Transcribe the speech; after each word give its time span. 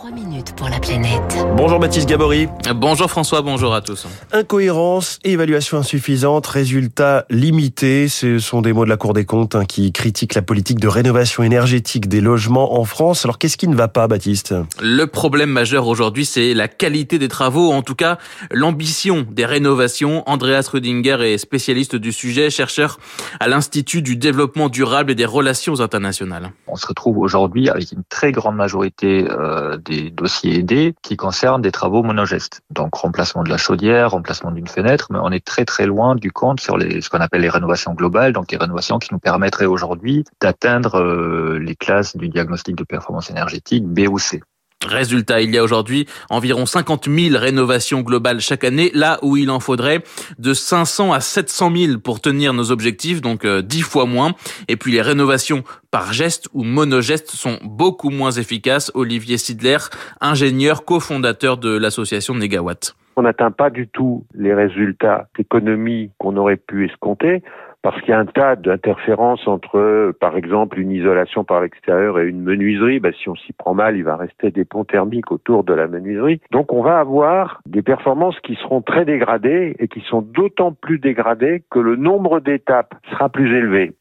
3 0.00 0.12
minutes 0.12 0.54
pour 0.56 0.70
la 0.70 0.80
planète. 0.80 1.36
Bonjour 1.58 1.78
Baptiste 1.78 2.08
Gabory. 2.08 2.48
Bonjour 2.74 3.10
François, 3.10 3.42
bonjour 3.42 3.74
à 3.74 3.82
tous. 3.82 4.06
Incohérence, 4.32 5.18
évaluation 5.24 5.76
insuffisante, 5.76 6.46
résultats 6.46 7.26
limités, 7.28 8.08
ce 8.08 8.38
sont 8.38 8.62
des 8.62 8.72
mots 8.72 8.86
de 8.86 8.88
la 8.88 8.96
Cour 8.96 9.12
des 9.12 9.26
comptes 9.26 9.56
hein, 9.56 9.66
qui 9.66 9.92
critiquent 9.92 10.34
la 10.34 10.40
politique 10.40 10.80
de 10.80 10.88
rénovation 10.88 11.42
énergétique 11.42 12.08
des 12.08 12.22
logements 12.22 12.80
en 12.80 12.86
France. 12.86 13.26
Alors 13.26 13.36
qu'est-ce 13.36 13.58
qui 13.58 13.68
ne 13.68 13.74
va 13.74 13.88
pas 13.88 14.08
Baptiste? 14.08 14.54
Le 14.80 15.04
problème 15.04 15.50
majeur 15.50 15.86
aujourd'hui, 15.86 16.24
c'est 16.24 16.54
la 16.54 16.66
qualité 16.66 17.18
des 17.18 17.28
travaux, 17.28 17.70
en 17.70 17.82
tout 17.82 17.94
cas 17.94 18.16
l'ambition 18.50 19.26
des 19.30 19.44
rénovations. 19.44 20.22
Andreas 20.24 20.70
Rüdinger 20.72 21.18
est 21.20 21.36
spécialiste 21.36 21.96
du 21.96 22.12
sujet, 22.12 22.48
chercheur 22.48 22.98
à 23.38 23.48
l'Institut 23.48 24.00
du 24.00 24.16
développement 24.16 24.70
durable 24.70 25.10
et 25.10 25.14
des 25.14 25.26
relations 25.26 25.82
internationales. 25.82 26.52
On 26.68 26.76
se 26.76 26.86
retrouve 26.86 27.18
aujourd'hui 27.18 27.68
avec 27.68 27.92
une 27.92 28.04
très 28.08 28.32
grande 28.32 28.56
majorité 28.56 29.26
euh, 29.30 29.76
des 29.76 29.89
dossiers 30.10 30.58
aidés 30.58 30.94
qui 31.02 31.16
concernent 31.16 31.62
des 31.62 31.72
travaux 31.72 32.02
monogestes. 32.02 32.62
Donc 32.70 32.94
remplacement 32.94 33.42
de 33.42 33.50
la 33.50 33.56
chaudière, 33.56 34.12
remplacement 34.12 34.50
d'une 34.50 34.68
fenêtre, 34.68 35.08
mais 35.10 35.18
on 35.22 35.30
est 35.30 35.44
très 35.44 35.64
très 35.64 35.86
loin 35.86 36.14
du 36.14 36.32
compte 36.32 36.60
sur 36.60 36.76
les, 36.76 37.00
ce 37.00 37.10
qu'on 37.10 37.20
appelle 37.20 37.42
les 37.42 37.48
rénovations 37.48 37.94
globales, 37.94 38.32
donc 38.32 38.50
les 38.52 38.58
rénovations 38.58 38.98
qui 38.98 39.12
nous 39.12 39.18
permettraient 39.18 39.66
aujourd'hui 39.66 40.24
d'atteindre 40.40 41.00
euh, 41.00 41.58
les 41.58 41.76
classes 41.76 42.16
du 42.16 42.28
diagnostic 42.28 42.76
de 42.76 42.84
performance 42.84 43.30
énergétique 43.30 43.86
B 43.86 44.08
ou 44.08 44.18
C. 44.18 44.40
Résultat, 44.86 45.42
il 45.42 45.54
y 45.54 45.58
a 45.58 45.62
aujourd'hui 45.62 46.06
environ 46.30 46.64
50 46.64 47.06
000 47.06 47.38
rénovations 47.38 48.00
globales 48.00 48.40
chaque 48.40 48.64
année, 48.64 48.90
là 48.94 49.18
où 49.20 49.36
il 49.36 49.50
en 49.50 49.60
faudrait 49.60 49.98
de 50.38 50.54
500 50.54 51.12
à 51.12 51.20
700 51.20 51.76
000 51.76 51.98
pour 51.98 52.20
tenir 52.20 52.54
nos 52.54 52.70
objectifs, 52.70 53.20
donc 53.20 53.46
10 53.46 53.46
euh, 53.46 53.84
fois 53.84 54.06
moins. 54.06 54.32
Et 54.68 54.76
puis 54.76 54.92
les 54.92 55.02
rénovations 55.02 55.64
par 55.90 56.14
geste 56.14 56.48
ou 56.54 56.64
monogeste 56.64 57.30
sont 57.30 57.58
beaucoup 57.62 58.08
moins 58.08 58.30
efficaces. 58.30 58.90
Olivier 58.94 59.36
Sidler, 59.36 59.76
ingénieur 60.22 60.86
cofondateur 60.86 61.58
de 61.58 61.76
l'association 61.76 62.34
Negawatt. 62.34 62.96
On 63.16 63.22
n'atteint 63.22 63.50
pas 63.50 63.68
du 63.68 63.86
tout 63.86 64.24
les 64.34 64.54
résultats 64.54 65.28
d'économie 65.36 66.10
qu'on 66.16 66.38
aurait 66.38 66.56
pu 66.56 66.86
escompter 66.86 67.42
parce 67.82 67.98
qu'il 68.00 68.10
y 68.10 68.12
a 68.12 68.18
un 68.18 68.26
tas 68.26 68.56
d'interférences 68.56 69.46
entre, 69.46 70.12
par 70.20 70.36
exemple, 70.36 70.78
une 70.78 70.90
isolation 70.90 71.44
par 71.44 71.60
l'extérieur 71.62 72.18
et 72.18 72.26
une 72.26 72.42
menuiserie. 72.42 73.00
Ben, 73.00 73.12
si 73.22 73.28
on 73.28 73.34
s'y 73.34 73.52
prend 73.52 73.74
mal, 73.74 73.96
il 73.96 74.04
va 74.04 74.16
rester 74.16 74.50
des 74.50 74.64
ponts 74.64 74.84
thermiques 74.84 75.32
autour 75.32 75.64
de 75.64 75.72
la 75.72 75.86
menuiserie. 75.86 76.40
Donc, 76.50 76.72
on 76.72 76.82
va 76.82 76.98
avoir 76.98 77.60
des 77.66 77.82
performances 77.82 78.38
qui 78.40 78.56
seront 78.56 78.82
très 78.82 79.04
dégradées 79.04 79.76
et 79.78 79.88
qui 79.88 80.02
sont 80.08 80.20
d'autant 80.20 80.72
plus 80.72 80.98
dégradées 80.98 81.62
que 81.70 81.78
le 81.78 81.96
nombre 81.96 82.40
d'étapes 82.40 82.94
sera 83.10 83.28
plus 83.28 83.56
élevé 83.56 83.92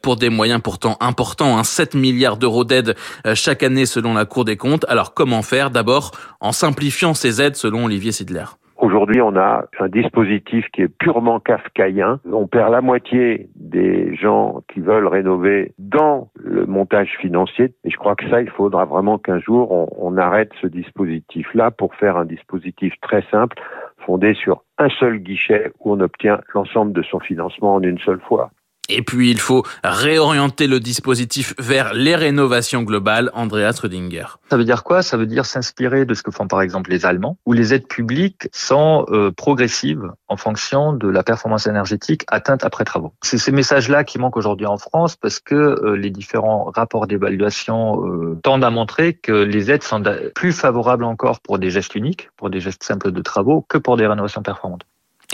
pour 0.00 0.14
des 0.14 0.28
moyens 0.28 0.60
pourtant 0.62 0.96
importants, 1.00 1.58
hein, 1.58 1.64
7 1.64 1.94
milliards 1.94 2.36
d'euros 2.36 2.64
d'aide 2.64 2.94
euh, 3.26 3.34
chaque 3.34 3.64
année 3.64 3.86
selon 3.86 4.14
la 4.14 4.24
Cour 4.24 4.44
des 4.44 4.56
comptes. 4.56 4.84
Alors 4.88 5.12
comment 5.12 5.42
faire? 5.42 5.70
D'abord 5.70 6.12
en 6.40 6.52
simplifiant 6.52 7.14
ces 7.14 7.42
aides 7.42 7.56
selon 7.56 7.86
Olivier 7.86 8.12
Sidler. 8.12 8.44
Aujourd'hui, 8.82 9.20
on 9.20 9.36
a 9.36 9.66
un 9.78 9.88
dispositif 9.88 10.66
qui 10.72 10.82
est 10.82 10.88
purement 10.88 11.38
kafkaïen. 11.38 12.18
On 12.24 12.48
perd 12.48 12.72
la 12.72 12.80
moitié 12.80 13.48
des 13.54 14.16
gens 14.16 14.64
qui 14.66 14.80
veulent 14.80 15.06
rénover 15.06 15.72
dans 15.78 16.30
le 16.34 16.66
montage 16.66 17.16
financier. 17.20 17.74
Et 17.84 17.90
je 17.90 17.96
crois 17.96 18.16
que 18.16 18.28
ça, 18.28 18.42
il 18.42 18.50
faudra 18.50 18.84
vraiment 18.84 19.18
qu'un 19.18 19.38
jour, 19.38 19.70
on, 19.70 19.86
on 19.96 20.16
arrête 20.16 20.50
ce 20.60 20.66
dispositif-là 20.66 21.70
pour 21.70 21.94
faire 21.94 22.16
un 22.16 22.24
dispositif 22.24 22.92
très 23.00 23.22
simple, 23.30 23.56
fondé 24.04 24.34
sur 24.34 24.64
un 24.78 24.88
seul 24.88 25.18
guichet 25.18 25.70
où 25.78 25.92
on 25.92 26.00
obtient 26.00 26.40
l'ensemble 26.52 26.92
de 26.92 27.02
son 27.02 27.20
financement 27.20 27.74
en 27.76 27.82
une 27.82 28.00
seule 28.00 28.20
fois. 28.20 28.50
Et 28.94 29.02
puis, 29.02 29.30
il 29.30 29.40
faut 29.40 29.64
réorienter 29.82 30.66
le 30.66 30.78
dispositif 30.80 31.54
vers 31.58 31.94
les 31.94 32.14
rénovations 32.14 32.82
globales. 32.82 33.30
Andreas 33.34 33.78
Rüdinger. 33.80 34.26
Ça 34.50 34.56
veut 34.56 34.64
dire 34.64 34.84
quoi? 34.84 35.02
Ça 35.02 35.16
veut 35.16 35.26
dire 35.26 35.46
s'inspirer 35.46 36.04
de 36.04 36.14
ce 36.14 36.22
que 36.22 36.30
font 36.30 36.46
par 36.46 36.60
exemple 36.60 36.90
les 36.90 37.06
Allemands, 37.06 37.38
où 37.46 37.52
les 37.52 37.72
aides 37.72 37.88
publiques 37.88 38.48
sont 38.52 39.06
euh, 39.08 39.30
progressives 39.30 40.10
en 40.28 40.36
fonction 40.36 40.92
de 40.92 41.08
la 41.08 41.22
performance 41.22 41.66
énergétique 41.66 42.24
atteinte 42.28 42.64
après 42.64 42.84
travaux. 42.84 43.14
C'est 43.22 43.38
ces 43.38 43.52
messages-là 43.52 44.04
qui 44.04 44.18
manquent 44.18 44.36
aujourd'hui 44.36 44.66
en 44.66 44.76
France 44.76 45.16
parce 45.16 45.40
que 45.40 45.54
euh, 45.54 45.96
les 45.96 46.10
différents 46.10 46.70
rapports 46.74 47.06
d'évaluation 47.06 48.06
euh, 48.06 48.38
tendent 48.42 48.64
à 48.64 48.70
montrer 48.70 49.14
que 49.14 49.32
les 49.32 49.70
aides 49.70 49.82
sont 49.82 50.02
plus 50.34 50.52
favorables 50.52 51.04
encore 51.04 51.40
pour 51.40 51.58
des 51.58 51.70
gestes 51.70 51.94
uniques, 51.94 52.30
pour 52.36 52.50
des 52.50 52.60
gestes 52.60 52.82
simples 52.82 53.10
de 53.10 53.22
travaux, 53.22 53.64
que 53.68 53.78
pour 53.78 53.96
des 53.96 54.06
rénovations 54.06 54.42
performantes. 54.42 54.82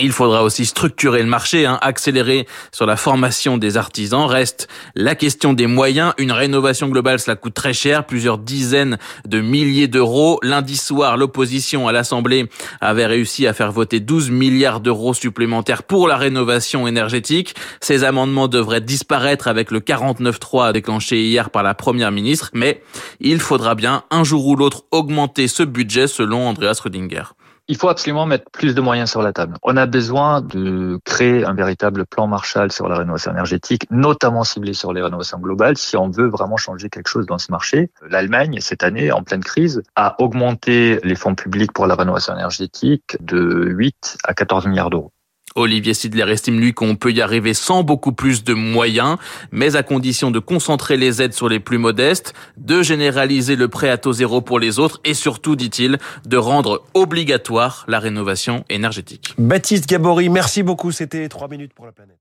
Il 0.01 0.13
faudra 0.13 0.45
aussi 0.45 0.65
structurer 0.65 1.23
le 1.23 1.29
marché, 1.29 1.67
hein, 1.67 1.77
accélérer 1.83 2.47
sur 2.71 2.87
la 2.87 2.97
formation 2.97 3.59
des 3.59 3.77
artisans. 3.77 4.27
Reste 4.27 4.69
la 4.95 5.17
question 5.17 5.55
des 5.55 5.67
moyens. 5.67 6.13
Une 6.19 6.31
rénovation 6.31 6.87
globale, 6.87 7.19
cela 7.19 7.35
coûte 7.35 7.55
très 7.55 7.73
cher, 7.73 8.07
plusieurs 8.07 8.39
dizaines 8.39 8.99
de 9.27 9.41
milliers 9.41 9.89
d'euros. 9.89 10.39
Lundi 10.45 10.77
soir, 10.77 11.17
l'opposition 11.17 11.89
à 11.89 11.93
l'Assemblée 11.93 12.49
avait 12.81 13.07
réussi 13.07 13.49
à 13.49 13.55
faire 13.55 13.73
voter 13.73 13.99
12 13.99 14.31
milliards 14.31 14.81
d'euros 14.81 15.15
supplémentaires 15.15 15.83
pour 15.83 16.07
la 16.07 16.17
rénovation 16.17 16.87
énergétique. 16.87 17.57
Ces 17.81 18.05
amendements 18.05 18.47
devraient 18.47 18.81
disparaître 18.81 19.49
avec 19.49 19.73
le 19.73 19.81
49.3 19.81 20.73
déclenché 20.73 21.25
hier 21.25 21.51
par 21.51 21.65
la 21.65 21.75
Première 21.75 22.13
ministre, 22.13 22.51
mais 22.53 22.83
il 23.19 23.41
faudra 23.41 23.75
bien 23.75 24.05
un 24.13 24.23
jour 24.23 24.47
ou 24.47 24.55
l'autre 24.55 24.85
augmenter 24.93 25.49
ce 25.49 25.65
budget 25.65 26.07
selon 26.07 26.47
Andreas 26.47 26.81
Rüdinger. 26.85 27.25
Il 27.71 27.77
faut 27.77 27.91
absolument 27.91 28.25
mettre 28.25 28.51
plus 28.51 28.75
de 28.75 28.81
moyens 28.81 29.11
sur 29.11 29.21
la 29.21 29.35
table. 29.35 29.59
On 29.63 29.77
a 29.77 29.85
besoin 29.85 30.41
de 30.41 30.99
créer 31.05 31.45
un 31.45 31.53
véritable 31.53 32.07
plan 32.07 32.27
Marshall 32.27 32.73
sur 32.73 32.89
la 32.89 32.97
rénovation 32.97 33.31
énergétique, 33.31 33.83
notamment 33.91 34.43
ciblé 34.43 34.73
sur 34.73 34.95
les 34.95 35.03
rénovations 35.03 35.39
globales, 35.39 35.77
si 35.77 35.95
on 35.95 36.09
veut 36.09 36.29
vraiment 36.29 36.57
changer 36.57 36.89
quelque 36.89 37.09
chose 37.09 37.27
dans 37.27 37.37
ce 37.37 37.53
marché. 37.53 37.91
L'Allemagne, 38.09 38.57
cette 38.61 38.83
année, 38.83 39.13
en 39.13 39.23
pleine 39.23 39.45
crise, 39.45 39.83
a 39.97 40.17
augmenté 40.19 40.99
les 41.05 41.15
fonds 41.15 41.35
publics 41.35 41.73
pour 41.73 41.87
la 41.87 41.95
rénovation 41.95 42.33
énergétique 42.33 43.19
de 43.21 43.67
8 43.67 44.17
à 44.25 44.33
14 44.33 44.67
milliards 44.67 44.89
d'euros. 44.89 45.13
Olivier 45.59 45.95
Sidler 45.95 46.31
estime 46.31 46.61
lui 46.61 46.73
qu'on 46.73 46.97
peut 46.97 47.13
y 47.13 47.21
arriver 47.21 47.55
sans 47.55 47.83
beaucoup 47.83 48.13
plus 48.13 48.45
de 48.45 48.55
moyens, 48.55 49.17
mais 49.51 49.77
à 49.77 49.83
condition 49.83 50.31
de 50.31 50.39
concentrer 50.39 50.97
les 50.97 51.21
aides 51.21 51.35
sur 51.35 51.49
les 51.49 51.61
plus 51.61 51.79
modestes, 51.79 52.35
de 52.57 52.83
généraliser 52.83 53.57
le 53.57 53.69
prêt 53.69 53.91
à 53.91 53.99
taux 53.99 54.13
zéro 54.13 54.41
pour 54.41 54.59
les 54.59 54.79
autres 54.79 55.01
et 55.05 55.15
surtout, 55.15 55.57
dit-il, 55.57 55.99
de 56.27 56.37
rendre 56.37 56.85
obligatoire 56.95 57.85
la 57.89 57.99
rénovation 57.99 58.65
énergétique. 58.69 59.35
Baptiste 59.39 59.89
Gabory, 59.89 60.29
merci 60.29 60.63
beaucoup. 60.63 60.93
C'était 60.93 61.29
3 61.29 61.49
minutes 61.49 61.73
pour 61.75 61.87
la 61.87 61.93
planète. 61.93 62.19